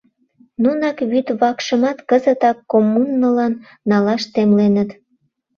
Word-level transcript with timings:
Нунак 0.63 0.97
вӱд 1.11 1.27
вакшымат 1.39 1.97
кызытак 2.09 2.57
коммунылан 2.71 3.53
налаш 3.89 4.23
темленыт. 4.33 4.89